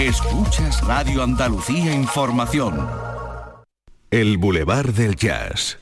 [0.00, 2.88] Escuchas Radio Andalucía Información.
[4.10, 5.78] El Boulevard del Jazz.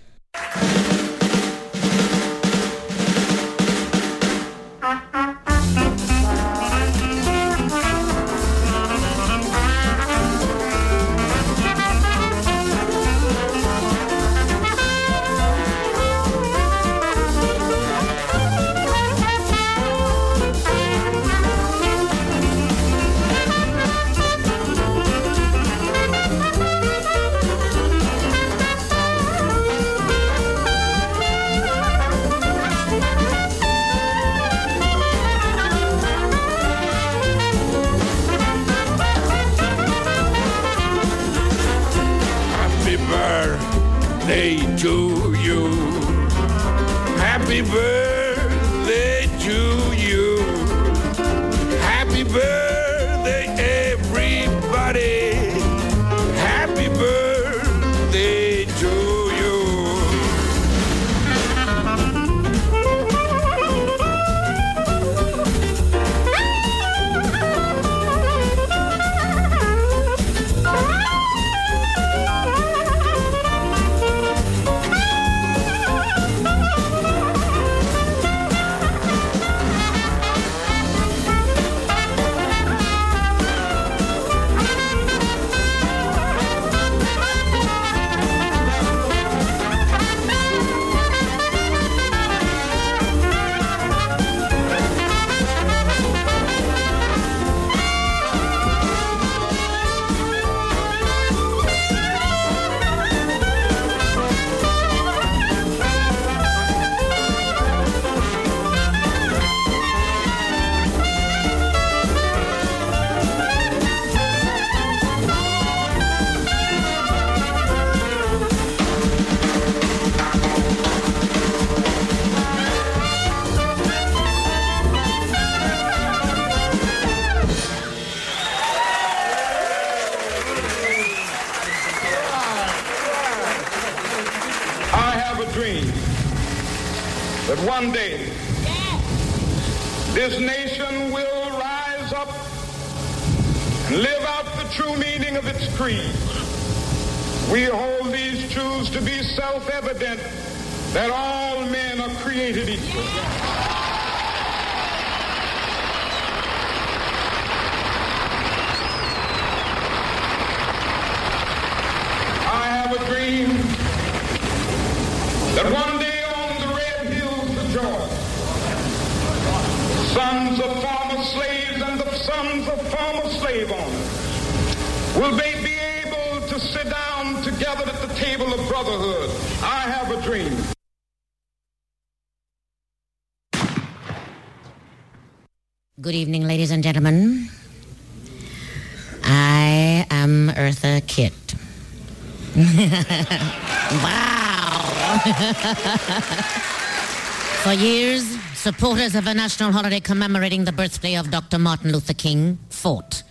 [198.69, 201.59] Supporters of a national holiday commemorating the birthday of Dr.
[201.59, 203.23] Martin Luther King fought.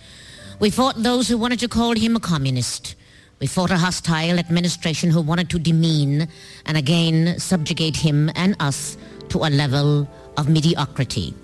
[0.59, 2.95] We fought those who wanted to call him a communist.
[3.39, 6.27] We fought a hostile administration who wanted to demean
[6.65, 8.97] and again subjugate him and us
[9.29, 11.35] to a level of mediocrity.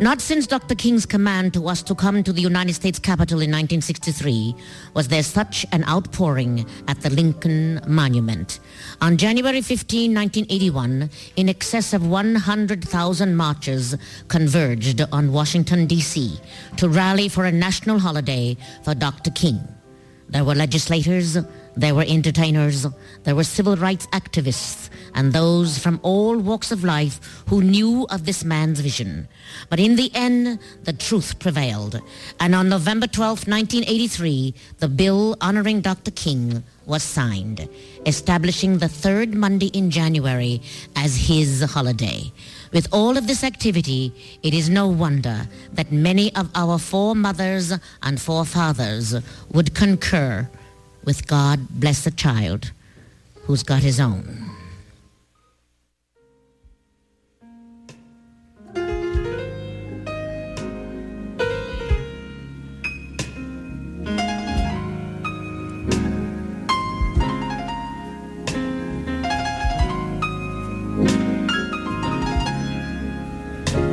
[0.00, 0.76] Not since Dr.
[0.76, 4.54] King's command to us to come to the United States Capitol in 1963
[4.94, 8.60] was there such an outpouring at the Lincoln Monument.
[9.00, 13.96] On January 15, 1981, in excess of 100,000 marchers
[14.28, 16.38] converged on Washington, D.C.
[16.76, 19.32] to rally for a national holiday for Dr.
[19.32, 19.58] King.
[20.28, 21.38] There were legislators,
[21.78, 22.86] there were entertainers,
[23.22, 28.26] there were civil rights activists, and those from all walks of life who knew of
[28.26, 29.28] this man's vision.
[29.70, 32.00] But in the end, the truth prevailed.
[32.40, 36.10] And on November 12, 1983, the bill honoring Dr.
[36.10, 37.68] King was signed,
[38.06, 40.60] establishing the third Monday in January
[40.96, 42.32] as his holiday.
[42.72, 44.12] With all of this activity,
[44.42, 47.72] it is no wonder that many of our foremothers
[48.02, 49.14] and forefathers
[49.52, 50.48] would concur
[51.08, 52.70] with God bless the child
[53.44, 54.44] who's got his own.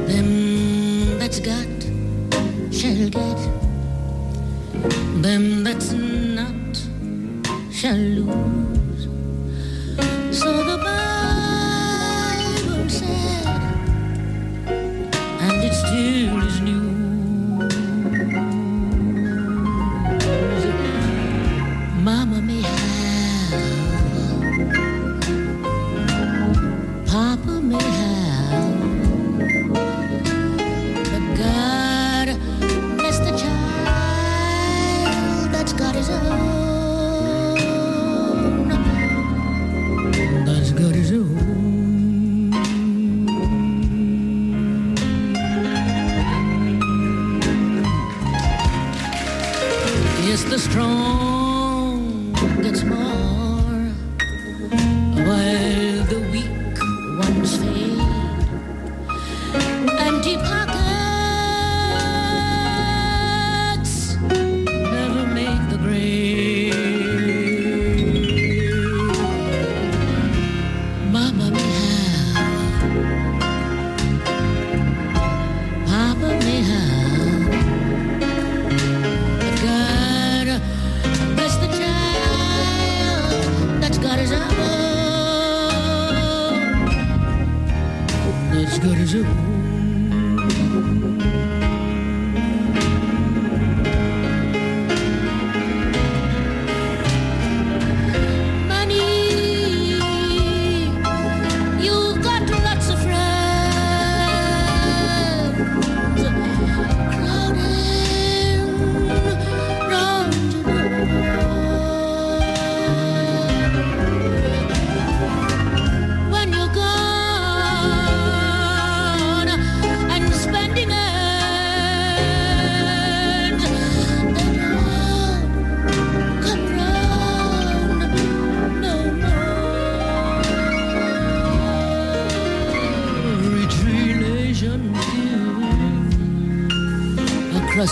[0.09, 1.71] Them that's got
[2.73, 3.39] shall get.
[5.21, 6.04] them that's
[7.85, 9.07] shall lose.
[10.31, 11.04] So the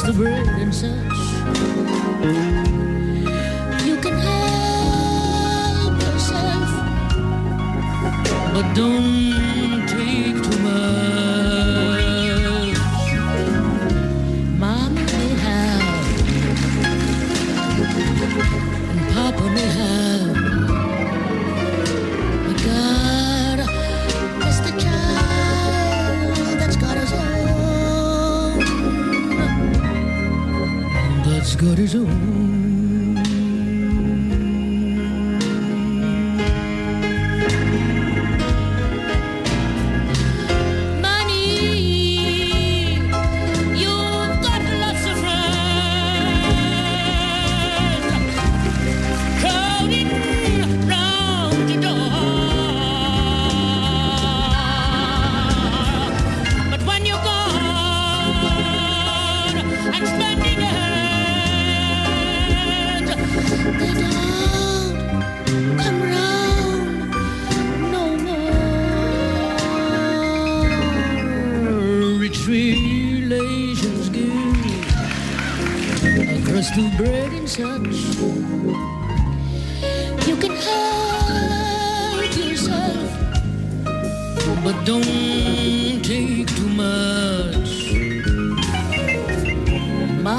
[0.01, 1.12] give across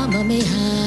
[0.04, 0.83] Mama may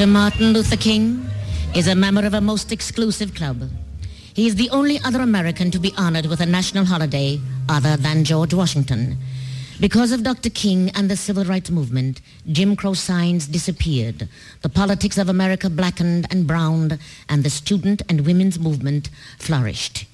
[0.00, 0.12] Dr.
[0.12, 1.28] Martin Luther King
[1.76, 3.68] is a member of a most exclusive club.
[4.32, 8.24] He is the only other American to be honored with a national holiday other than
[8.24, 9.18] George Washington.
[9.78, 10.48] Because of Dr.
[10.48, 14.26] King and the civil rights movement, Jim Crow signs disappeared.
[14.62, 20.06] The politics of America blackened and browned, and the student and women's movement flourished.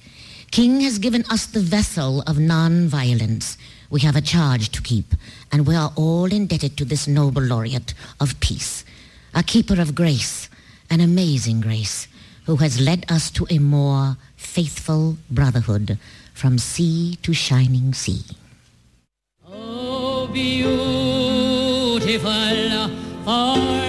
[0.51, 3.57] King has given us the vessel of non-violence.
[3.89, 5.13] We have a charge to keep,
[5.49, 8.83] and we are all indebted to this noble laureate of peace,
[9.33, 10.49] a keeper of grace,
[10.89, 12.07] an amazing grace,
[12.45, 15.97] who has led us to a more faithful brotherhood
[16.33, 18.23] from sea to shining sea.
[19.45, 21.07] Oh, beautiful
[23.23, 23.86] for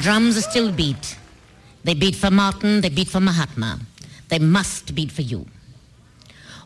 [0.00, 1.18] drums are still beat.
[1.84, 3.80] They beat for Martin, they beat for Mahatma.
[4.28, 5.46] They must beat for you.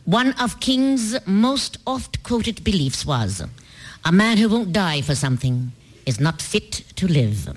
[0.05, 3.43] One of King's most oft-quoted beliefs was,
[4.05, 5.71] a man who won't die for something
[6.05, 7.49] is not fit to live.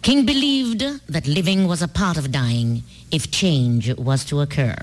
[0.00, 4.76] King believed that living was a part of dying if change was to occur.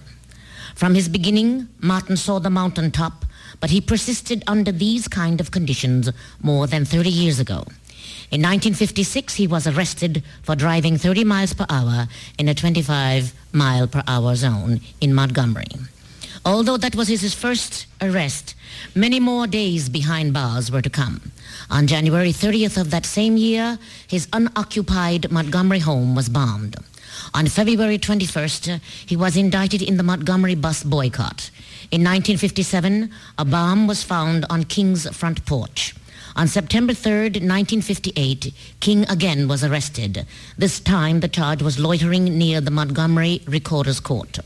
[0.76, 3.26] From his beginning, Martin saw the mountaintop,
[3.60, 6.12] but he persisted under these kind of conditions
[6.44, 7.66] more than 30 years ago.
[8.30, 13.88] In 1956, he was arrested for driving 30 miles per hour in a 25 mile
[13.88, 15.68] per hour zone in Montgomery.
[16.46, 18.56] Although that was his first arrest,
[18.96, 21.32] many more days behind bars were to come.
[21.70, 26.78] On January 30th of that same year, his unoccupied Montgomery home was bombed.
[27.34, 31.52] On February 21st, he was indicted in the Montgomery bus boycott.
[31.92, 35.96] In 1957, a bomb was found on King's front porch.
[36.38, 40.28] On September 3, 1958, King again was arrested.
[40.56, 44.38] This time the charge was loitering near the Montgomery Recorder's Court.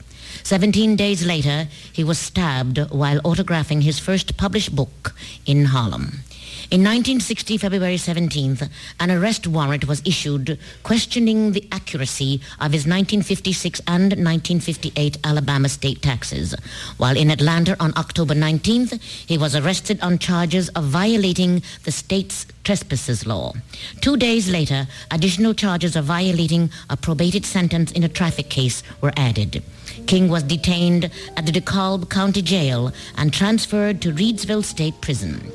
[0.42, 5.14] Seventeen days later, he was stabbed while autographing his first published book
[5.46, 6.24] in Harlem.
[6.72, 8.70] In 1960, February 17th,
[9.02, 16.02] an arrest warrant was issued questioning the accuracy of his 1956 and 1958 Alabama state
[16.02, 16.56] taxes.
[16.96, 22.46] While in Atlanta on October 19th, he was arrested on charges of violating the state's
[22.64, 23.52] trespasses law.
[24.00, 29.12] Two days later, additional charges of violating a probated sentence in a traffic case were
[29.18, 29.62] added.
[30.08, 35.52] King was detained at the DeKalb County Jail and transferred to Reidsville State Prison.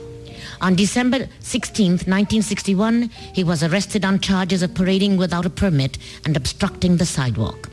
[0.61, 6.37] On December 16, 1961, he was arrested on charges of parading without a permit and
[6.37, 7.69] obstructing the sidewalk.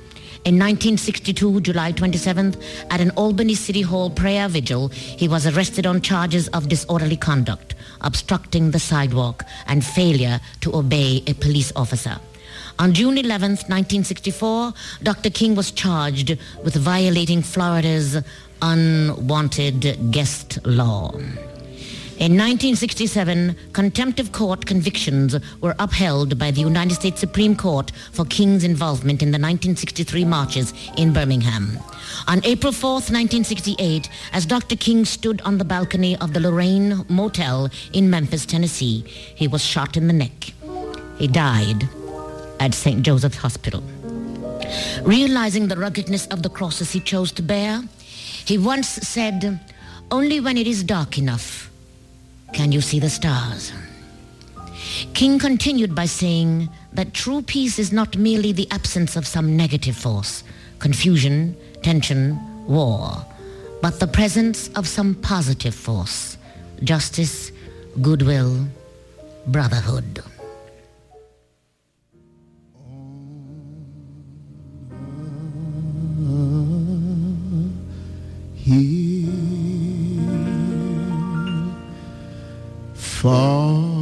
[0.46, 6.02] In 1962, July 27th, at an Albany City Hall prayer vigil, he was arrested on
[6.02, 12.18] charges of disorderly conduct, obstructing the sidewalk, and failure to obey a police officer.
[12.80, 15.30] On June 11, 1964, Dr.
[15.30, 18.18] King was charged with violating Florida's
[18.62, 21.14] unwanted guest law.
[22.20, 28.24] In 1967, contempt of court convictions were upheld by the United States Supreme Court for
[28.26, 31.80] King's involvement in the 1963 marches in Birmingham.
[32.28, 34.76] On April 4, 1968, as Dr.
[34.76, 39.04] King stood on the balcony of the Lorraine Motel in Memphis, Tennessee,
[39.36, 40.54] he was shot in the neck.
[41.18, 41.90] He died
[42.60, 43.02] at St.
[43.02, 43.84] Joseph's Hospital.
[45.02, 47.82] Realizing the ruggedness of the crosses he chose to bear,
[48.46, 49.60] he once said,
[50.12, 51.73] only when it is dark enough
[52.54, 53.74] can you see the stars?
[55.14, 59.96] King continued by saying that true peace is not merely the absence of some negative
[59.96, 60.44] force
[60.80, 62.38] confusion, tension,
[62.68, 63.26] war,
[63.82, 66.38] but the presence of some positive force,
[66.84, 67.52] justice,
[68.02, 68.68] goodwill,
[69.48, 70.24] brotherhood.
[78.64, 79.23] here
[83.24, 83.93] far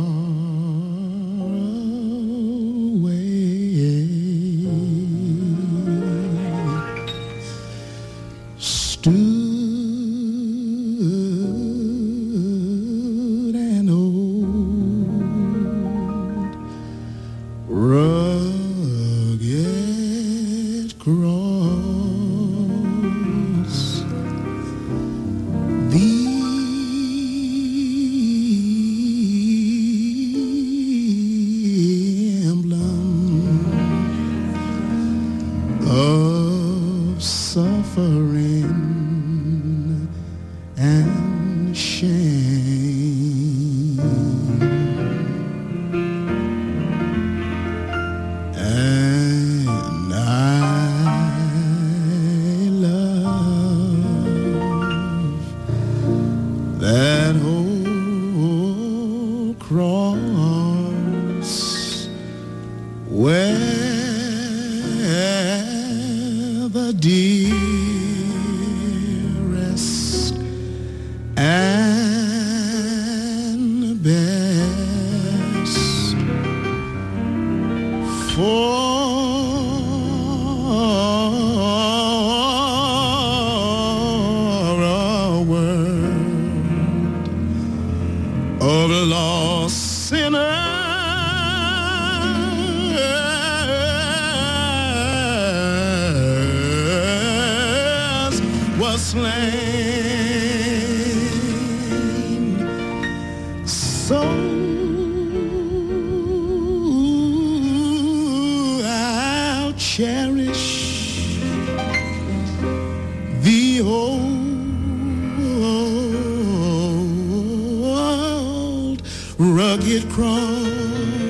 [119.41, 121.20] rugged cross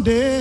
[0.00, 0.39] someday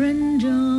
[0.00, 0.69] friend John.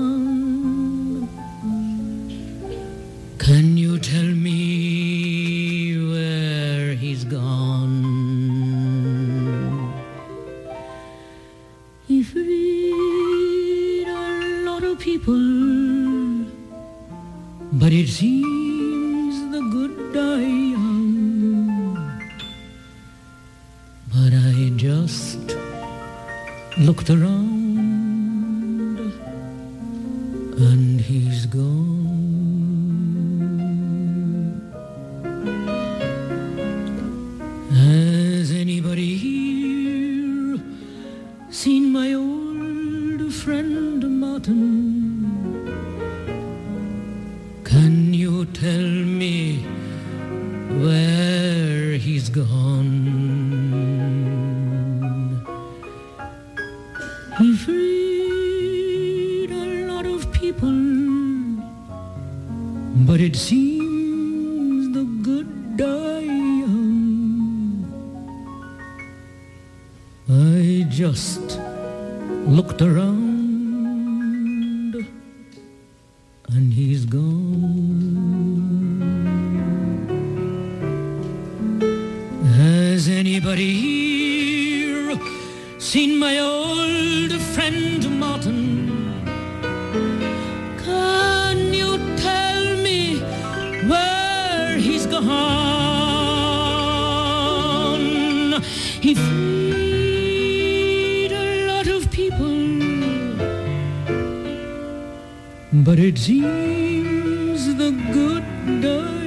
[105.92, 108.46] But it seems the good
[108.82, 109.26] die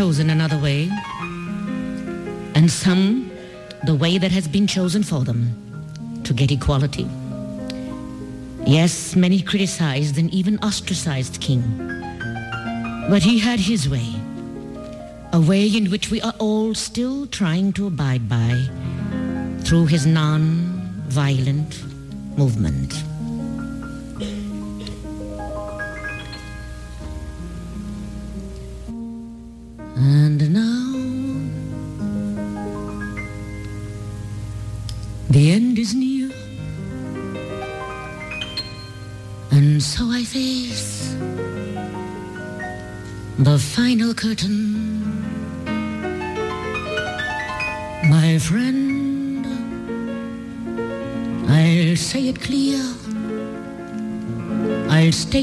[0.00, 0.88] chosen another way,
[2.54, 3.30] and some
[3.84, 5.40] the way that has been chosen for them
[6.24, 7.06] to get equality.
[8.64, 11.62] Yes, many criticized and even ostracized King,
[13.10, 14.08] but he had his way,
[15.34, 18.54] a way in which we are all still trying to abide by
[19.64, 21.84] through his non-violent
[22.38, 23.04] movement.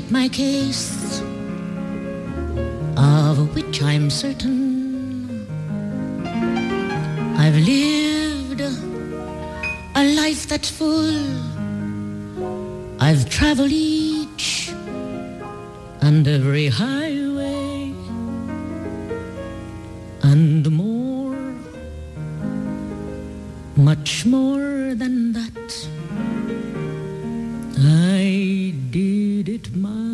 [0.09, 1.21] my case,
[2.95, 5.45] of which I'm certain.
[7.37, 11.13] I've lived a life that's full.
[12.99, 14.71] I've traveled each
[16.01, 17.93] and every highway
[20.23, 21.55] and more,
[23.75, 25.96] much more than that.
[29.57, 30.06] great.